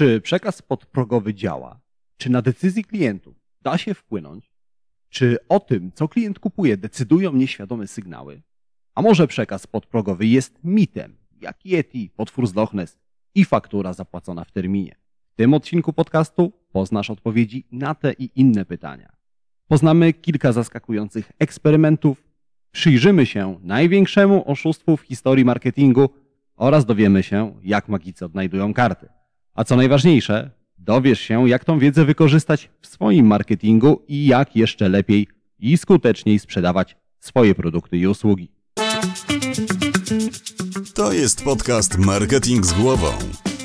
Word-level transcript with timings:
Czy 0.00 0.20
przekaz 0.20 0.62
podprogowy 0.62 1.34
działa? 1.34 1.80
Czy 2.16 2.30
na 2.30 2.42
decyzji 2.42 2.84
klientów 2.84 3.36
da 3.62 3.78
się 3.78 3.94
wpłynąć? 3.94 4.52
Czy 5.08 5.36
o 5.48 5.60
tym, 5.60 5.92
co 5.94 6.08
klient 6.08 6.38
kupuje, 6.38 6.76
decydują 6.76 7.32
nieświadome 7.32 7.86
sygnały? 7.86 8.42
A 8.94 9.02
może 9.02 9.26
przekaz 9.26 9.66
podprogowy 9.66 10.26
jest 10.26 10.58
mitem, 10.64 11.16
jak 11.40 11.66
Yeti, 11.66 12.10
potwór 12.16 12.46
z 12.46 12.54
Loch 12.54 12.74
Ness 12.74 12.98
i 13.34 13.44
faktura 13.44 13.92
zapłacona 13.92 14.44
w 14.44 14.52
terminie? 14.52 14.96
W 15.32 15.34
tym 15.34 15.54
odcinku 15.54 15.92
podcastu 15.92 16.52
poznasz 16.72 17.10
odpowiedzi 17.10 17.66
na 17.72 17.94
te 17.94 18.12
i 18.12 18.30
inne 18.34 18.64
pytania. 18.64 19.12
Poznamy 19.68 20.12
kilka 20.12 20.52
zaskakujących 20.52 21.32
eksperymentów, 21.38 22.24
przyjrzymy 22.72 23.26
się 23.26 23.58
największemu 23.62 24.50
oszustwu 24.50 24.96
w 24.96 25.02
historii 25.02 25.44
marketingu 25.44 26.08
oraz 26.56 26.84
dowiemy 26.84 27.22
się, 27.22 27.54
jak 27.62 27.88
magicy 27.88 28.24
odnajdują 28.24 28.74
karty. 28.74 29.19
A 29.60 29.64
co 29.64 29.76
najważniejsze, 29.76 30.50
dowiesz 30.78 31.20
się, 31.20 31.48
jak 31.48 31.64
tą 31.64 31.78
wiedzę 31.78 32.04
wykorzystać 32.04 32.70
w 32.80 32.86
swoim 32.86 33.26
marketingu 33.26 34.02
i 34.08 34.26
jak 34.26 34.56
jeszcze 34.56 34.88
lepiej 34.88 35.28
i 35.58 35.78
skuteczniej 35.78 36.38
sprzedawać 36.38 36.96
swoje 37.18 37.54
produkty 37.54 37.96
i 37.96 38.06
usługi. 38.06 38.48
To 40.94 41.12
jest 41.12 41.44
podcast 41.44 41.98
Marketing 41.98 42.66
z 42.66 42.72
głową. 42.72 43.08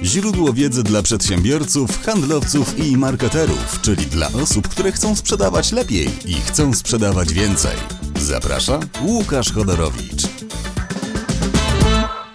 Źródło 0.04 0.54
wiedzy 0.54 0.84
dla 0.84 1.02
przedsiębiorców, 1.02 2.06
handlowców 2.06 2.80
i 2.80 2.98
marketerów, 2.98 3.82
czyli 3.82 4.06
dla 4.06 4.28
osób, 4.28 4.68
które 4.68 4.92
chcą 4.92 5.16
sprzedawać 5.16 5.72
lepiej 5.72 6.08
i 6.26 6.34
chcą 6.34 6.74
sprzedawać 6.74 7.34
więcej. 7.34 7.78
Zaprasza 8.20 8.80
Łukasz 9.02 9.52
Chodorowicz. 9.52 10.45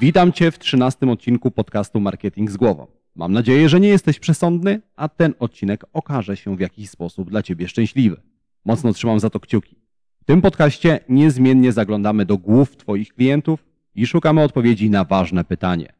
Witam 0.00 0.32
Cię 0.32 0.50
w 0.50 0.58
13 0.58 1.10
odcinku 1.10 1.50
podcastu 1.50 2.00
Marketing 2.00 2.50
z 2.50 2.56
głową. 2.56 2.86
Mam 3.14 3.32
nadzieję, 3.32 3.68
że 3.68 3.80
nie 3.80 3.88
jesteś 3.88 4.18
przesądny, 4.18 4.80
a 4.96 5.08
ten 5.08 5.34
odcinek 5.38 5.84
okaże 5.92 6.36
się 6.36 6.56
w 6.56 6.60
jakiś 6.60 6.90
sposób 6.90 7.30
dla 7.30 7.42
Ciebie 7.42 7.68
szczęśliwy. 7.68 8.20
Mocno 8.64 8.92
trzymam 8.92 9.20
za 9.20 9.30
to 9.30 9.40
kciuki. 9.40 9.76
W 10.22 10.24
tym 10.24 10.42
podcaście 10.42 11.00
niezmiennie 11.08 11.72
zaglądamy 11.72 12.26
do 12.26 12.38
głów 12.38 12.76
Twoich 12.76 13.14
klientów 13.14 13.64
i 13.94 14.06
szukamy 14.06 14.42
odpowiedzi 14.42 14.90
na 14.90 15.04
ważne 15.04 15.44
pytanie. 15.44 15.92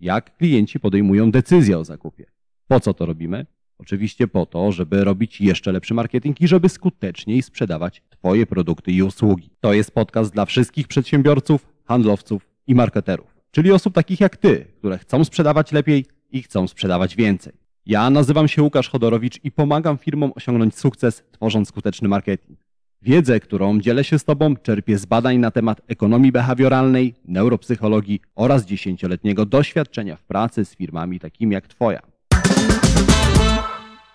Jak 0.00 0.36
klienci 0.36 0.80
podejmują 0.80 1.30
decyzję 1.30 1.78
o 1.78 1.84
zakupie? 1.84 2.26
Po 2.68 2.80
co 2.80 2.94
to 2.94 3.06
robimy? 3.06 3.46
Oczywiście 3.78 4.28
po 4.28 4.46
to, 4.46 4.72
żeby 4.72 5.04
robić 5.04 5.40
jeszcze 5.40 5.72
lepszy 5.72 5.94
marketing 5.94 6.40
i 6.40 6.48
żeby 6.48 6.68
skuteczniej 6.68 7.42
sprzedawać 7.42 8.02
Twoje 8.10 8.46
produkty 8.46 8.92
i 8.92 9.02
usługi. 9.02 9.50
To 9.60 9.72
jest 9.72 9.90
podcast 9.90 10.32
dla 10.32 10.44
wszystkich 10.44 10.88
przedsiębiorców, 10.88 11.72
handlowców 11.84 12.50
i 12.66 12.74
marketerów, 12.74 13.33
czyli 13.54 13.72
osób 13.72 13.94
takich 13.94 14.20
jak 14.20 14.36
Ty, 14.36 14.66
które 14.78 14.98
chcą 14.98 15.24
sprzedawać 15.24 15.72
lepiej 15.72 16.06
i 16.30 16.42
chcą 16.42 16.68
sprzedawać 16.68 17.16
więcej. 17.16 17.52
Ja 17.86 18.10
nazywam 18.10 18.48
się 18.48 18.62
Łukasz 18.62 18.88
Chodorowicz 18.88 19.44
i 19.44 19.50
pomagam 19.50 19.98
firmom 19.98 20.32
osiągnąć 20.36 20.78
sukces, 20.78 21.24
tworząc 21.32 21.68
skuteczny 21.68 22.08
marketing. 22.08 22.58
Wiedzę, 23.02 23.40
którą 23.40 23.80
dzielę 23.80 24.04
się 24.04 24.18
z 24.18 24.24
Tobą, 24.24 24.56
czerpię 24.56 24.98
z 24.98 25.06
badań 25.06 25.38
na 25.38 25.50
temat 25.50 25.80
ekonomii 25.88 26.32
behawioralnej, 26.32 27.14
neuropsychologii 27.24 28.20
oraz 28.34 28.64
dziesięcioletniego 28.64 29.46
doświadczenia 29.46 30.16
w 30.16 30.22
pracy 30.24 30.64
z 30.64 30.76
firmami 30.76 31.20
takimi 31.20 31.54
jak 31.54 31.66
Twoja. 31.68 32.02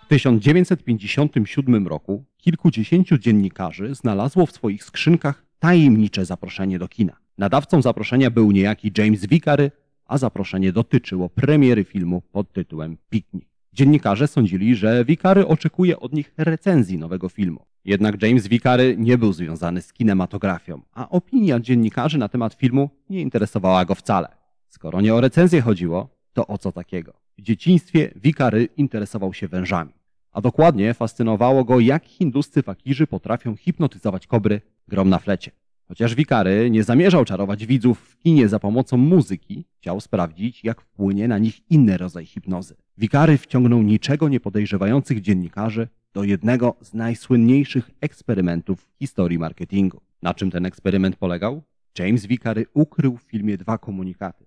W 0.03 0.07
1957 0.07 1.87
roku 1.87 2.23
kilkudziesięciu 2.37 3.17
dziennikarzy 3.17 3.95
znalazło 3.95 4.45
w 4.45 4.51
swoich 4.51 4.83
skrzynkach 4.83 5.45
tajemnicze 5.59 6.25
zaproszenie 6.25 6.79
do 6.79 6.87
kina. 6.87 7.28
Nadawcą 7.39 7.81
zaproszenia 7.81 8.31
był 8.31 8.51
niejaki 8.51 8.91
James 8.97 9.25
Vicary, 9.25 9.71
a 10.05 10.17
zaproszenie 10.17 10.71
dotyczyło 10.71 11.29
premiery 11.29 11.83
filmu 11.83 12.21
pod 12.21 12.53
tytułem 12.53 12.97
Piknik. 13.09 13.49
Dziennikarze 13.73 14.27
sądzili, 14.27 14.75
że 14.75 15.05
Vicary 15.05 15.47
oczekuje 15.47 15.99
od 15.99 16.13
nich 16.13 16.33
recenzji 16.37 16.97
nowego 16.97 17.29
filmu. 17.29 17.65
Jednak 17.85 18.23
James 18.23 18.47
Vicary 18.47 18.95
nie 18.97 19.17
był 19.17 19.33
związany 19.33 19.81
z 19.81 19.93
kinematografią, 19.93 20.81
a 20.93 21.09
opinia 21.09 21.59
dziennikarzy 21.59 22.17
na 22.17 22.29
temat 22.29 22.53
filmu 22.53 22.89
nie 23.09 23.21
interesowała 23.21 23.85
go 23.85 23.95
wcale. 23.95 24.27
Skoro 24.67 25.01
nie 25.01 25.13
o 25.15 25.21
recenzję 25.21 25.61
chodziło, 25.61 26.09
to 26.33 26.47
o 26.47 26.57
co 26.57 26.71
takiego? 26.71 27.13
W 27.37 27.41
dzieciństwie 27.41 28.11
Vicary 28.15 28.69
interesował 28.77 29.33
się 29.33 29.47
wężami, 29.47 29.93
a 30.31 30.41
dokładnie 30.41 30.93
fascynowało 30.93 31.63
go, 31.63 31.79
jak 31.79 32.05
hinduscy 32.05 32.63
fakirzy 32.63 33.07
potrafią 33.07 33.55
hipnotyzować 33.55 34.27
kobry 34.27 34.61
grom 34.87 35.09
na 35.09 35.19
flecie. 35.19 35.51
Chociaż 35.89 36.15
Wikary 36.15 36.69
nie 36.69 36.83
zamierzał 36.83 37.25
czarować 37.25 37.65
widzów 37.65 37.99
w 37.99 38.17
kinie 38.17 38.47
za 38.47 38.59
pomocą 38.59 38.97
muzyki, 38.97 39.65
chciał 39.77 40.01
sprawdzić, 40.01 40.63
jak 40.63 40.81
wpłynie 40.81 41.27
na 41.27 41.37
nich 41.37 41.71
inny 41.71 41.97
rodzaj 41.97 42.25
hipnozy. 42.25 42.75
Wikary 42.97 43.37
wciągnął 43.37 43.83
niczego 43.83 44.29
nie 44.29 44.39
podejrzewających 44.39 45.21
dziennikarzy 45.21 45.87
do 46.13 46.23
jednego 46.23 46.75
z 46.81 46.93
najsłynniejszych 46.93 47.91
eksperymentów 48.01 48.81
w 48.81 48.99
historii 48.99 49.39
marketingu. 49.39 50.01
Na 50.21 50.33
czym 50.33 50.51
ten 50.51 50.65
eksperyment 50.65 51.15
polegał? 51.15 51.63
James 51.99 52.25
Wikary 52.25 52.65
ukrył 52.73 53.17
w 53.17 53.21
filmie 53.23 53.57
dwa 53.57 53.77
komunikaty. 53.77 54.45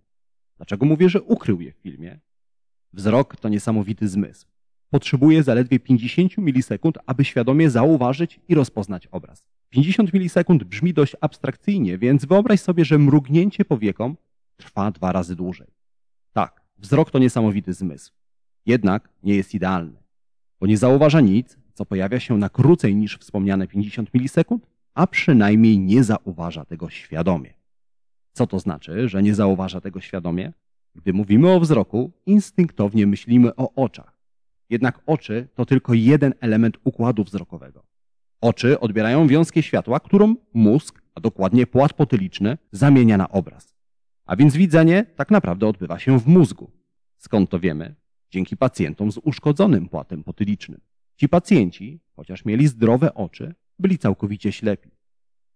Dlaczego 0.57 0.87
mówię, 0.87 1.09
że 1.09 1.23
ukrył 1.23 1.61
je 1.61 1.73
w 1.73 1.77
filmie? 1.77 2.21
Wzrok 2.93 3.37
to 3.37 3.49
niesamowity 3.49 4.09
zmysł. 4.09 4.47
Potrzebuje 4.91 5.43
zaledwie 5.43 5.81
50 5.81 6.39
milisekund, 6.39 6.99
aby 7.07 7.25
świadomie 7.25 7.71
zauważyć 7.71 8.41
i 8.49 8.55
rozpoznać 8.55 9.07
obraz. 9.07 9.49
50 9.72 10.12
milisekund 10.12 10.65
brzmi 10.65 10.94
dość 10.94 11.16
abstrakcyjnie, 11.21 11.99
więc 11.99 12.25
wyobraź 12.25 12.60
sobie, 12.60 12.84
że 12.84 12.99
mrugnięcie 12.99 13.65
powieką 13.65 14.15
trwa 14.56 14.91
dwa 14.91 15.12
razy 15.12 15.37
dłużej. 15.37 15.66
Tak, 16.33 16.62
wzrok 16.78 17.10
to 17.10 17.19
niesamowity 17.19 17.72
zmysł. 17.72 18.12
Jednak 18.66 19.09
nie 19.22 19.34
jest 19.34 19.55
idealny, 19.55 20.03
bo 20.61 20.66
nie 20.66 20.77
zauważa 20.77 21.21
nic, 21.21 21.56
co 21.75 21.87
pojawia 21.87 22.21
się 22.21 22.38
na 22.38 22.49
krócej 22.49 22.97
niż 22.97 23.19
wspomniane 23.19 23.66
50 23.66 24.15
milisekund, 24.15 24.66
a 24.94 25.06
przynajmniej 25.06 25.78
nie 25.78 26.05
zauważa 26.05 26.65
tego 26.65 26.91
świadomie. 26.91 27.55
Co 28.32 28.47
to 28.47 28.59
znaczy, 28.59 29.09
że 29.09 29.22
nie 29.22 29.34
zauważa 29.34 29.81
tego 29.81 30.00
świadomie? 30.00 30.53
Gdy 30.94 31.12
mówimy 31.12 31.50
o 31.50 31.61
wzroku, 31.61 32.11
instynktownie 32.27 33.06
myślimy 33.06 33.56
o 33.56 33.75
oczach. 33.75 34.19
Jednak 34.71 35.00
oczy 35.06 35.49
to 35.55 35.66
tylko 35.66 35.94
jeden 35.94 36.34
element 36.41 36.78
układu 36.84 37.25
wzrokowego. 37.25 37.92
Oczy 38.43 38.81
odbierają 38.81 39.27
wiązkę 39.27 39.63
światła, 39.63 40.01
którą 40.01 40.35
mózg, 40.55 41.03
a 41.15 41.21
dokładnie 41.21 41.67
płat 41.67 41.93
potyliczny, 41.93 42.59
zamienia 42.73 43.17
na 43.17 43.29
obraz. 43.29 43.75
A 44.27 44.37
więc 44.37 44.57
widzenie 44.57 45.07
tak 45.17 45.31
naprawdę 45.31 45.67
odbywa 45.67 45.99
się 45.99 46.19
w 46.19 46.27
mózgu. 46.27 46.71
Skąd 47.19 47.51
to 47.51 47.61
wiemy? 47.61 47.95
Dzięki 48.31 48.57
pacjentom 48.57 49.13
z 49.13 49.19
uszkodzonym 49.19 49.89
płatem 49.89 50.25
potylicznym. 50.25 50.81
Ci 51.17 51.29
pacjenci, 51.29 52.01
chociaż 52.17 52.45
mieli 52.45 52.69
zdrowe 52.69 53.15
oczy, 53.15 53.55
byli 53.79 53.99
całkowicie 53.99 54.53
ślepi. 54.53 54.91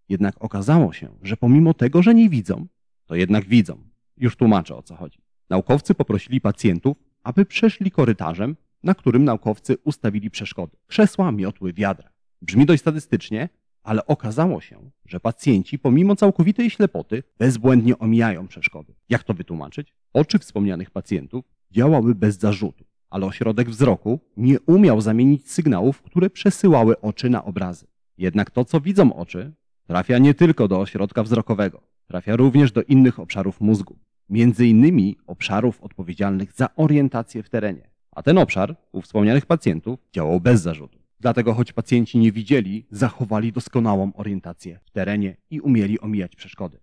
Jednak 0.08 0.44
okazało 0.44 0.92
się, 0.92 1.08
że 1.22 1.36
pomimo 1.36 1.74
tego, 1.74 2.02
że 2.02 2.14
nie 2.14 2.28
widzą, 2.28 2.66
to 3.06 3.14
jednak 3.14 3.44
widzą. 3.44 3.78
Już 4.16 4.36
tłumaczę 4.36 4.76
o 4.76 4.82
co 4.82 4.96
chodzi. 4.96 5.18
Naukowcy 5.50 5.94
poprosili 5.94 6.40
pacjentów, 6.40 6.96
aby 7.22 7.44
przeszli 7.44 7.90
korytarzem, 7.90 8.56
na 8.82 8.94
którym 8.94 9.24
naukowcy 9.24 9.76
ustawili 9.84 10.30
przeszkody. 10.30 10.76
Krzesła, 10.86 11.32
miotły, 11.32 11.72
wiadra. 11.72 12.15
Brzmi 12.42 12.66
dość 12.66 12.80
statystycznie, 12.80 13.48
ale 13.82 14.06
okazało 14.06 14.60
się, 14.60 14.90
że 15.04 15.20
pacjenci 15.20 15.78
pomimo 15.78 16.16
całkowitej 16.16 16.70
ślepoty 16.70 17.22
bezbłędnie 17.38 17.98
omijają 17.98 18.48
przeszkody. 18.48 18.94
Jak 19.08 19.24
to 19.24 19.34
wytłumaczyć? 19.34 19.94
Oczy 20.12 20.38
wspomnianych 20.38 20.90
pacjentów 20.90 21.44
działały 21.70 22.14
bez 22.14 22.38
zarzutu, 22.38 22.84
ale 23.10 23.26
ośrodek 23.26 23.70
wzroku 23.70 24.20
nie 24.36 24.60
umiał 24.60 25.00
zamienić 25.00 25.50
sygnałów, 25.50 26.02
które 26.02 26.30
przesyłały 26.30 27.00
oczy 27.00 27.30
na 27.30 27.44
obrazy. 27.44 27.86
Jednak 28.18 28.50
to, 28.50 28.64
co 28.64 28.80
widzą 28.80 29.16
oczy, 29.16 29.52
trafia 29.86 30.18
nie 30.18 30.34
tylko 30.34 30.68
do 30.68 30.80
ośrodka 30.80 31.22
wzrokowego, 31.22 31.82
trafia 32.06 32.36
również 32.36 32.72
do 32.72 32.82
innych 32.82 33.20
obszarów 33.20 33.60
mózgu, 33.60 33.98
między 34.28 34.66
innymi 34.66 35.16
obszarów 35.26 35.82
odpowiedzialnych 35.82 36.52
za 36.52 36.68
orientację 36.76 37.42
w 37.42 37.50
terenie. 37.50 37.90
A 38.10 38.22
ten 38.22 38.38
obszar 38.38 38.76
u 38.92 39.02
wspomnianych 39.02 39.46
pacjentów 39.46 39.98
działał 40.12 40.40
bez 40.40 40.62
zarzutu. 40.62 41.05
Dlatego 41.20 41.54
choć 41.54 41.72
pacjenci 41.72 42.18
nie 42.18 42.32
widzieli, 42.32 42.86
zachowali 42.90 43.52
doskonałą 43.52 44.12
orientację 44.14 44.80
w 44.84 44.90
terenie 44.90 45.36
i 45.50 45.60
umieli 45.60 46.00
omijać 46.00 46.36
przeszkody. 46.36 46.80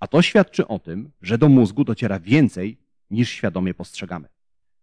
A 0.00 0.06
to 0.06 0.22
świadczy 0.22 0.68
o 0.68 0.78
tym, 0.78 1.10
że 1.22 1.38
do 1.38 1.48
mózgu 1.48 1.84
dociera 1.84 2.20
więcej 2.20 2.78
niż 3.10 3.30
świadomie 3.30 3.74
postrzegamy. 3.74 4.28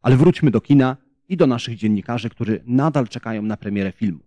Ale 0.01 0.17
wróćmy 0.17 0.51
do 0.51 0.61
kina 0.61 0.97
i 1.29 1.37
do 1.37 1.47
naszych 1.47 1.77
dziennikarzy, 1.77 2.29
którzy 2.29 2.63
nadal 2.65 3.07
czekają 3.07 3.41
na 3.41 3.57
premierę 3.57 3.91
filmu. 3.91 4.19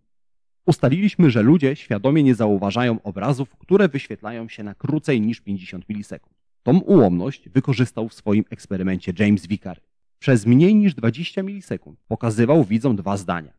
Ustaliliśmy, 0.66 1.30
że 1.30 1.42
ludzie 1.42 1.76
świadomie 1.76 2.22
nie 2.22 2.34
zauważają 2.34 3.02
obrazów, 3.02 3.56
które 3.56 3.88
wyświetlają 3.88 4.48
się 4.48 4.62
na 4.62 4.74
krócej 4.74 5.20
niż 5.20 5.40
50 5.40 5.88
milisekund. 5.88 6.36
Tą 6.62 6.78
ułomność 6.78 7.48
wykorzystał 7.48 8.08
w 8.08 8.14
swoim 8.14 8.44
eksperymencie 8.50 9.12
James 9.18 9.46
Vicary. 9.46 9.80
Przez 10.18 10.46
mniej 10.46 10.74
niż 10.74 10.94
20 10.94 11.42
milisekund 11.42 12.00
pokazywał 12.08 12.64
widzom 12.64 12.96
dwa 12.96 13.16
zdania. 13.16 13.52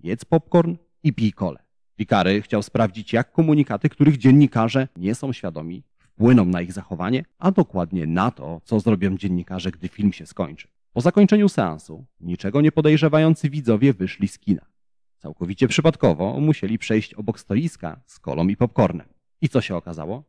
Jedz 0.00 0.24
popcorn 0.24 0.76
i 1.02 1.12
pij 1.12 1.32
kole. 1.32 1.58
Vicary 1.98 2.42
chciał 2.42 2.62
sprawdzić, 2.62 3.12
jak 3.12 3.32
komunikaty, 3.32 3.88
których 3.88 4.16
dziennikarze 4.16 4.88
nie 4.96 5.14
są 5.14 5.32
świadomi, 5.32 5.82
wpłyną 5.98 6.44
na 6.44 6.62
ich 6.62 6.72
zachowanie, 6.72 7.24
a 7.38 7.50
dokładnie 7.50 8.06
na 8.06 8.30
to, 8.30 8.60
co 8.64 8.80
zrobią 8.80 9.16
dziennikarze, 9.16 9.70
gdy 9.70 9.88
film 9.88 10.12
się 10.12 10.26
skończy. 10.26 10.68
Po 10.92 11.00
zakończeniu 11.00 11.48
seansu, 11.48 12.04
niczego 12.20 12.60
nie 12.60 12.72
podejrzewający 12.72 13.50
widzowie 13.50 13.92
wyszli 13.92 14.28
z 14.28 14.38
kina. 14.38 14.66
Całkowicie 15.18 15.68
przypadkowo 15.68 16.40
musieli 16.40 16.78
przejść 16.78 17.14
obok 17.14 17.40
stoiska 17.40 18.00
z 18.06 18.18
kolą 18.18 18.48
i 18.48 18.56
popcornem. 18.56 19.06
I 19.40 19.48
co 19.48 19.60
się 19.60 19.76
okazało? 19.76 20.24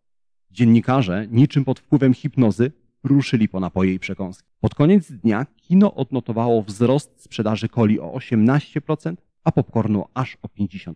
Dziennikarze, 0.51 1.27
niczym 1.31 1.65
pod 1.65 1.79
wpływem 1.79 2.13
hipnozy, 2.13 2.71
ruszyli 3.03 3.49
po 3.49 3.59
napoje 3.59 3.93
i 3.93 3.99
przekąski. 3.99 4.49
Pod 4.59 4.75
koniec 4.75 5.11
dnia 5.11 5.45
kino 5.55 5.93
odnotowało 5.93 6.63
wzrost 6.63 7.23
sprzedaży 7.23 7.69
coli 7.69 7.99
o 7.99 8.11
18%, 8.11 9.15
a 9.47 9.51
popcornu 9.51 10.05
aż 10.13 10.38
o 10.41 10.47
58%. 10.47 10.94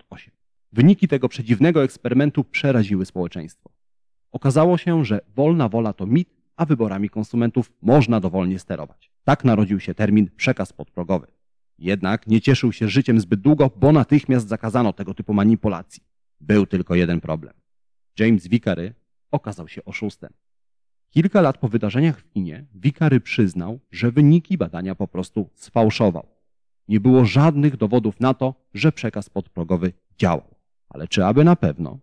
Wyniki 0.72 1.08
tego 1.08 1.30
przedziwnego 1.30 1.84
eksperymentu 1.84 2.44
przeraziły 2.44 3.06
społeczeństwo. 3.06 3.70
Okazało 4.32 4.78
się, 4.78 5.06
że 5.06 5.20
wolna 5.36 5.70
wola 5.70 5.94
to 5.94 6.06
mit, 6.06 6.30
a 6.56 6.66
wyborami 6.66 7.10
konsumentów 7.10 7.72
można 7.82 8.20
dowolnie 8.20 8.60
sterować. 8.60 9.12
Tak 9.24 9.44
narodził 9.46 9.80
się 9.80 9.94
termin 9.94 10.30
przekaz 10.36 10.74
podprogowy. 10.74 11.28
Jednak 11.78 12.28
nie 12.28 12.42
cieszył 12.42 12.72
się 12.72 12.88
życiem 12.88 13.20
zbyt 13.20 13.42
długo, 13.42 13.72
bo 13.76 13.92
natychmiast 13.92 14.48
zakazano 14.48 14.94
tego 14.94 15.14
typu 15.14 15.34
manipulacji. 15.34 16.04
Był 16.42 16.66
tylko 16.66 16.96
jeden 16.96 17.22
problem. 17.22 17.54
James 18.20 18.48
Vicary 18.48 18.94
okazał 19.32 19.68
się 19.68 19.86
oszustem. 19.86 20.34
Kilka 21.10 21.42
lat 21.42 21.58
po 21.58 21.68
wydarzeniach 21.68 22.20
w 22.20 22.30
kinie 22.30 22.66
Vicary 22.76 23.20
przyznał, 23.20 23.80
że 23.92 24.12
wyniki 24.12 24.58
badania 24.58 24.96
po 24.96 25.08
prostu 25.08 25.50
sfałszował. 25.54 26.31
Nie 26.92 27.00
było 27.00 27.26
żadnych 27.26 27.78
dowodów 27.78 28.20
na 28.20 28.34
to, 28.34 28.56
że 28.74 28.92
przekaz 28.92 29.30
podprogowy 29.30 29.94
działał. 30.18 30.56
Ale 30.90 31.08
czy 31.08 31.26
aby 31.26 31.44
na 31.44 31.56
pewno? 31.56 32.00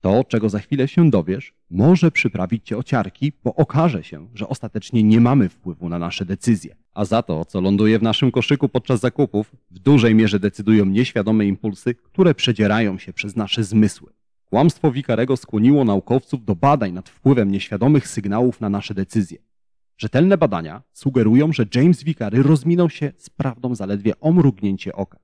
To, 0.00 0.24
czego 0.24 0.48
za 0.48 0.58
chwilę 0.58 0.88
się 0.88 1.10
dowiesz, 1.10 1.54
może 1.70 2.10
przyprawić 2.10 2.66
cię 2.66 2.76
o 2.78 2.82
ciarki, 2.82 3.32
bo 3.44 3.54
okaże 3.54 4.04
się, 4.04 4.28
że 4.34 4.48
ostatecznie 4.48 5.02
nie 5.02 5.20
mamy 5.20 5.48
wpływu 5.48 5.88
na 5.88 5.98
nasze 5.98 6.24
decyzje. 6.24 6.76
A 6.94 7.04
za 7.04 7.22
to, 7.22 7.44
co 7.44 7.60
ląduje 7.60 7.98
w 7.98 8.02
naszym 8.02 8.30
koszyku 8.30 8.68
podczas 8.68 9.00
zakupów, 9.00 9.56
w 9.70 9.78
dużej 9.78 10.14
mierze 10.14 10.40
decydują 10.40 10.84
nieświadome 10.84 11.46
impulsy, 11.46 11.94
które 11.94 12.34
przedzierają 12.34 12.98
się 12.98 13.12
przez 13.12 13.36
nasze 13.36 13.64
zmysły. 13.64 14.12
Kłamstwo 14.44 14.92
Wikarego 14.92 15.36
skłoniło 15.36 15.84
naukowców 15.84 16.44
do 16.44 16.54
badań 16.56 16.92
nad 16.92 17.08
wpływem 17.08 17.50
nieświadomych 17.50 18.08
sygnałów 18.08 18.60
na 18.60 18.68
nasze 18.68 18.94
decyzje. 18.94 19.38
Rzetelne 19.98 20.38
badania 20.38 20.82
sugerują, 20.92 21.52
że 21.52 21.66
James 21.74 22.04
Vicary 22.04 22.42
rozminął 22.42 22.90
się 22.90 23.12
z 23.16 23.30
prawdą 23.30 23.74
zaledwie 23.74 24.20
o 24.20 24.32
mrugnięcie 24.32 24.92
oka. 24.92 25.18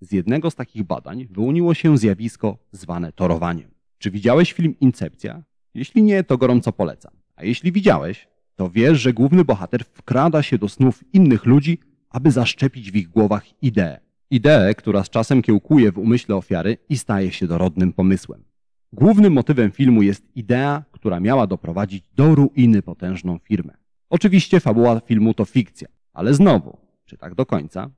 Z 0.00 0.12
jednego 0.12 0.50
z 0.50 0.54
takich 0.54 0.82
badań 0.82 1.26
wyłoniło 1.30 1.74
się 1.74 1.98
zjawisko 1.98 2.58
zwane 2.72 3.12
torowaniem. 3.12 3.70
Czy 3.98 4.10
widziałeś 4.10 4.52
film 4.52 4.74
Incepcja? 4.80 5.42
Jeśli 5.74 6.02
nie, 6.02 6.24
to 6.24 6.38
gorąco 6.38 6.72
polecam. 6.72 7.12
A 7.36 7.44
jeśli 7.44 7.72
widziałeś, 7.72 8.28
to 8.56 8.70
wiesz, 8.70 9.00
że 9.00 9.12
główny 9.12 9.44
bohater 9.44 9.84
wkrada 9.84 10.42
się 10.42 10.58
do 10.58 10.68
snów 10.68 11.04
innych 11.12 11.46
ludzi, 11.46 11.78
aby 12.10 12.30
zaszczepić 12.30 12.92
w 12.92 12.96
ich 12.96 13.08
głowach 13.08 13.62
ideę. 13.62 14.00
Ideę, 14.30 14.74
która 14.74 15.04
z 15.04 15.10
czasem 15.10 15.42
kiełkuje 15.42 15.92
w 15.92 15.98
umyśle 15.98 16.36
ofiary 16.36 16.78
i 16.88 16.98
staje 16.98 17.32
się 17.32 17.46
dorodnym 17.46 17.92
pomysłem. 17.92 18.44
Głównym 18.92 19.32
motywem 19.32 19.70
filmu 19.70 20.02
jest 20.02 20.36
idea, 20.36 20.84
która 20.92 21.20
miała 21.20 21.46
doprowadzić 21.46 22.04
do 22.16 22.34
ruiny 22.34 22.82
potężną 22.82 23.38
firmę. 23.38 23.83
Oczywiście 24.14 24.60
fabuła 24.60 25.00
filmu 25.00 25.34
to 25.34 25.44
fikcja, 25.44 25.88
ale 26.12 26.34
znowu, 26.34 26.76
czy 27.04 27.16
tak 27.16 27.34
do 27.34 27.46
końca? 27.46 27.90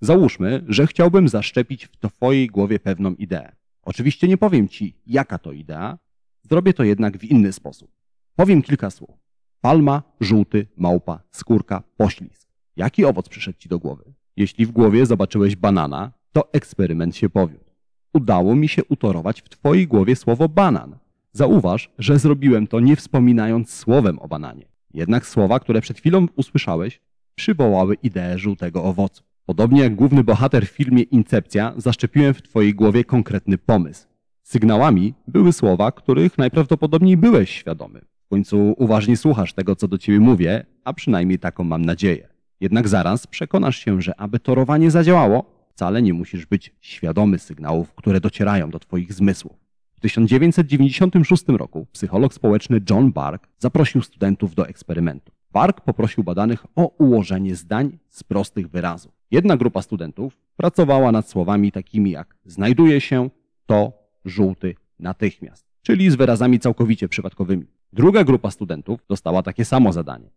Załóżmy, 0.00 0.64
że 0.68 0.86
chciałbym 0.86 1.28
zaszczepić 1.28 1.86
w 1.86 1.96
twojej 1.96 2.46
głowie 2.46 2.78
pewną 2.78 3.14
ideę. 3.14 3.52
Oczywiście 3.82 4.28
nie 4.28 4.38
powiem 4.38 4.68
ci, 4.68 4.96
jaka 5.06 5.38
to 5.38 5.52
idea, 5.52 5.98
zrobię 6.42 6.74
to 6.74 6.84
jednak 6.84 7.18
w 7.18 7.24
inny 7.24 7.52
sposób. 7.52 7.90
Powiem 8.36 8.62
kilka 8.62 8.90
słów. 8.90 9.18
Palma, 9.60 10.02
żółty, 10.20 10.66
małpa, 10.76 11.22
skórka, 11.30 11.82
poślizg. 11.96 12.48
Jaki 12.76 13.04
owoc 13.04 13.28
przyszedł 13.28 13.58
ci 13.58 13.68
do 13.68 13.78
głowy? 13.78 14.04
Jeśli 14.36 14.66
w 14.66 14.72
głowie 14.72 15.06
zobaczyłeś 15.06 15.56
banana, 15.56 16.12
to 16.32 16.52
eksperyment 16.52 17.16
się 17.16 17.30
powiódł. 17.30 17.70
Udało 18.14 18.56
mi 18.56 18.68
się 18.68 18.84
utorować 18.84 19.42
w 19.42 19.48
twojej 19.48 19.86
głowie 19.86 20.16
słowo 20.16 20.48
banan. 20.48 20.98
Zauważ, 21.32 21.90
że 21.98 22.18
zrobiłem 22.18 22.66
to 22.66 22.80
nie 22.80 22.96
wspominając 22.96 23.72
słowem 23.72 24.18
o 24.18 24.28
bananie. 24.28 24.69
Jednak 24.94 25.26
słowa, 25.26 25.60
które 25.60 25.80
przed 25.80 25.98
chwilą 25.98 26.26
usłyszałeś, 26.36 27.00
przywołały 27.34 27.94
ideę 28.02 28.38
żółtego 28.38 28.84
owocu. 28.84 29.22
Podobnie 29.46 29.80
jak 29.80 29.94
główny 29.94 30.24
bohater 30.24 30.66
w 30.66 30.70
filmie 30.70 31.02
Incepcja, 31.02 31.74
zaszczepiłem 31.76 32.34
w 32.34 32.42
twojej 32.42 32.74
głowie 32.74 33.04
konkretny 33.04 33.58
pomysł. 33.58 34.06
Sygnałami 34.42 35.14
były 35.28 35.52
słowa, 35.52 35.92
których 35.92 36.38
najprawdopodobniej 36.38 37.16
byłeś 37.16 37.50
świadomy. 37.50 38.00
W 38.26 38.28
końcu 38.28 38.74
uważnie 38.78 39.16
słuchasz 39.16 39.52
tego, 39.52 39.76
co 39.76 39.88
do 39.88 39.98
ciebie 39.98 40.20
mówię, 40.20 40.66
a 40.84 40.92
przynajmniej 40.92 41.38
taką 41.38 41.64
mam 41.64 41.84
nadzieję. 41.84 42.28
Jednak 42.60 42.88
zaraz 42.88 43.26
przekonasz 43.26 43.76
się, 43.76 44.02
że 44.02 44.20
aby 44.20 44.38
torowanie 44.38 44.90
zadziałało, 44.90 45.44
wcale 45.68 46.02
nie 46.02 46.14
musisz 46.14 46.46
być 46.46 46.74
świadomy 46.80 47.38
sygnałów, 47.38 47.94
które 47.94 48.20
docierają 48.20 48.70
do 48.70 48.78
twoich 48.78 49.12
zmysłów. 49.12 49.69
W 50.00 50.02
1996 50.02 51.44
roku 51.48 51.86
psycholog 51.92 52.34
społeczny 52.34 52.80
John 52.90 53.12
Bark 53.12 53.48
zaprosił 53.58 54.02
studentów 54.02 54.54
do 54.54 54.68
eksperymentu. 54.68 55.32
Bark 55.52 55.80
poprosił 55.80 56.24
badanych 56.24 56.66
o 56.76 56.86
ułożenie 56.86 57.56
zdań 57.56 57.98
z 58.08 58.22
prostych 58.22 58.68
wyrazów. 58.70 59.12
Jedna 59.30 59.56
grupa 59.56 59.82
studentów 59.82 60.38
pracowała 60.56 61.12
nad 61.12 61.28
słowami 61.28 61.72
takimi 61.72 62.10
jak 62.10 62.36
znajduje 62.44 63.00
się, 63.00 63.30
to, 63.66 63.92
żółty, 64.24 64.74
natychmiast, 64.98 65.66
czyli 65.82 66.10
z 66.10 66.14
wyrazami 66.14 66.58
całkowicie 66.58 67.08
przypadkowymi. 67.08 67.66
Druga 67.92 68.24
grupa 68.24 68.50
studentów 68.50 69.00
dostała 69.08 69.42
takie 69.42 69.64
samo 69.64 69.92
zadanie. 69.92 70.30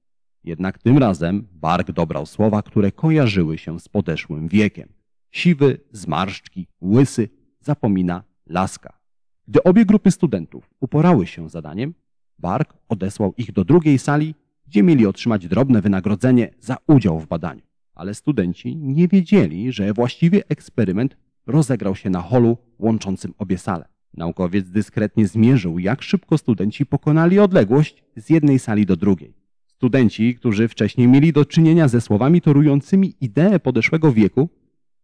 Jednak 0.44 0.78
tym 0.78 0.98
razem 0.98 1.48
Bark 1.52 1.92
dobrał 1.92 2.26
słowa, 2.26 2.62
które 2.62 2.92
kojarzyły 2.92 3.58
się 3.58 3.80
z 3.80 3.90
podeszłym 3.90 4.48
wiekiem. 4.48 4.90
Siwy, 5.32 5.80
zmarszczki, 5.92 6.68
łysy, 6.82 7.30
zapomina, 7.60 8.24
laska. 8.48 9.03
Gdy 9.48 9.64
obie 9.64 9.86
grupy 9.86 10.12
studentów 10.12 10.70
uporały 10.80 11.28
się 11.28 11.50
zadaniem, 11.50 11.94
Bark 12.40 12.74
odesłał 12.90 13.34
ich 13.38 13.52
do 13.52 13.66
drugiej 13.66 14.00
sali, 14.00 14.36
gdzie 14.68 14.84
mieli 14.84 15.06
otrzymać 15.06 15.48
drobne 15.48 15.82
wynagrodzenie 15.82 16.50
za 16.60 16.78
udział 16.88 17.20
w 17.20 17.28
badaniu. 17.28 17.62
Ale 17.96 18.14
studenci 18.14 18.76
nie 18.76 19.08
wiedzieli, 19.08 19.72
że 19.72 19.94
właściwie 19.94 20.48
eksperyment 20.50 21.18
rozegrał 21.48 21.96
się 21.96 22.10
na 22.10 22.22
holu 22.22 22.58
łączącym 22.80 23.34
obie 23.38 23.58
sale. 23.58 23.86
Naukowiec 24.14 24.70
dyskretnie 24.70 25.28
zmierzył, 25.28 25.80
jak 25.80 26.02
szybko 26.02 26.38
studenci 26.38 26.86
pokonali 26.86 27.40
odległość 27.40 28.04
z 28.16 28.30
jednej 28.30 28.60
sali 28.60 28.86
do 28.86 28.96
drugiej. 28.96 29.34
Studenci, 29.68 30.36
którzy 30.36 30.68
wcześniej 30.68 31.08
mieli 31.08 31.34
do 31.34 31.46
czynienia 31.46 31.88
ze 31.88 32.02
słowami 32.02 32.42
torującymi 32.42 33.14
ideę 33.22 33.60
podeszłego 33.60 34.14
wieku, 34.14 34.50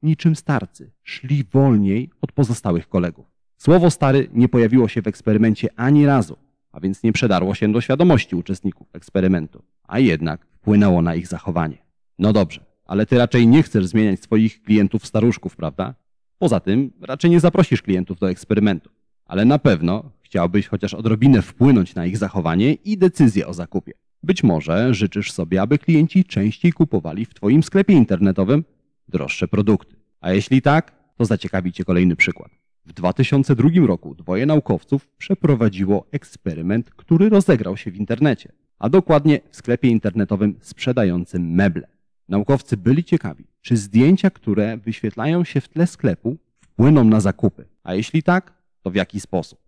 niczym 0.04 0.36
starcy, 0.36 0.92
szli 1.04 1.44
wolniej 1.44 2.10
od 2.22 2.32
pozostałych 2.32 2.90
kolegów. 2.90 3.29
Słowo 3.60 3.92
stary 3.92 4.30
nie 4.34 4.50
pojawiło 4.50 4.88
się 4.88 5.02
w 5.02 5.08
eksperymencie 5.08 5.68
ani 5.76 6.06
razu, 6.06 6.38
a 6.72 6.80
więc 6.80 7.04
nie 7.04 7.12
przedarło 7.12 7.56
się 7.56 7.72
do 7.72 7.82
świadomości 7.82 8.36
uczestników 8.36 8.88
eksperymentu, 8.94 9.64
a 9.88 10.00
jednak 10.00 10.46
wpłynęło 10.46 11.02
na 11.02 11.16
ich 11.16 11.28
zachowanie. 11.28 11.78
No 12.20 12.34
dobrze, 12.34 12.66
ale 12.86 13.06
ty 13.06 13.18
raczej 13.18 13.48
nie 13.48 13.64
chcesz 13.64 13.86
zmieniać 13.86 14.20
swoich 14.20 14.62
klientów 14.62 15.06
staruszków, 15.06 15.56
prawda? 15.56 15.96
Poza 16.38 16.60
tym 16.60 16.92
raczej 17.02 17.32
nie 17.32 17.40
zaprosisz 17.40 17.82
klientów 17.82 18.20
do 18.20 18.30
eksperymentu, 18.30 18.90
ale 19.26 19.46
na 19.46 19.60
pewno 19.60 20.12
chciałbyś 20.22 20.68
chociaż 20.68 20.94
odrobinę 20.94 21.42
wpłynąć 21.42 21.96
na 21.96 22.06
ich 22.06 22.18
zachowanie 22.18 22.74
i 22.74 22.98
decyzję 22.98 23.48
o 23.48 23.54
zakupie. 23.54 23.94
Być 24.24 24.44
może 24.44 24.94
życzysz 24.94 25.32
sobie, 25.32 25.62
aby 25.62 25.78
klienci 25.78 26.26
częściej 26.26 26.74
kupowali 26.74 27.26
w 27.26 27.34
Twoim 27.34 27.64
sklepie 27.64 27.94
internetowym 27.94 28.64
droższe 29.08 29.48
produkty. 29.48 29.96
A 30.22 30.32
jeśli 30.32 30.62
tak, 30.62 30.92
to 31.18 31.26
zaciekawi 31.26 31.72
Cię 31.72 31.84
kolejny 31.86 32.16
przykład. 32.16 32.59
W 32.90 32.94
2002 32.94 33.70
roku 33.88 34.16
dwoje 34.16 34.46
naukowców 34.46 35.08
przeprowadziło 35.08 36.06
eksperyment, 36.12 36.90
który 36.90 37.30
rozegrał 37.30 37.78
się 37.78 37.92
w 37.92 37.96
internecie, 37.96 38.52
a 38.80 38.90
dokładnie 38.90 39.40
w 39.50 39.56
sklepie 39.56 39.90
internetowym 39.90 40.56
sprzedającym 40.62 41.52
meble. 41.52 41.88
Naukowcy 42.30 42.78
byli 42.78 43.04
ciekawi, 43.04 43.48
czy 43.62 43.78
zdjęcia, 43.78 44.30
które 44.30 44.78
wyświetlają 44.78 45.44
się 45.44 45.62
w 45.62 45.70
tle 45.70 45.88
sklepu, 45.88 46.38
wpłyną 46.60 47.04
na 47.04 47.20
zakupy, 47.20 47.66
a 47.84 47.94
jeśli 47.94 48.24
tak, 48.24 48.54
to 48.82 48.92
w 48.92 48.96
jaki 48.96 49.20
sposób. 49.20 49.60